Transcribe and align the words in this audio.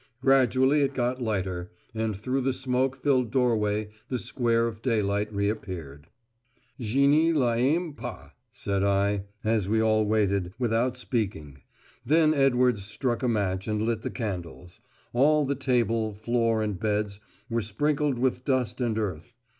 Gradually 0.19 0.81
it 0.81 0.95
got 0.95 1.21
lighter, 1.21 1.69
and 1.93 2.17
through 2.17 2.41
the 2.41 2.53
smoke 2.53 2.95
filled 2.95 3.29
doorway 3.29 3.89
the 4.09 4.17
square 4.17 4.65
of 4.65 4.81
daylight 4.81 5.31
reappeared. 5.31 6.07
"Je 6.79 7.05
ne 7.05 7.31
l'aime 7.31 7.93
pas," 7.93 8.31
said 8.51 8.81
I, 8.81 9.25
as 9.43 9.69
we 9.69 9.79
all 9.79 10.07
waited, 10.07 10.53
without 10.57 10.97
speaking. 10.97 11.61
Then 12.03 12.33
Edwards 12.33 12.83
struck 12.83 13.21
a 13.21 13.27
match 13.27 13.67
and 13.67 13.83
lit 13.83 14.01
the 14.01 14.09
candles; 14.09 14.81
all 15.13 15.45
the 15.45 15.53
table, 15.53 16.13
floor, 16.15 16.63
and 16.63 16.79
beds 16.79 17.19
were 17.47 17.61
sprinkled 17.61 18.17
with 18.17 18.43
dust 18.43 18.81
and 18.81 18.97
earth. 18.97 19.35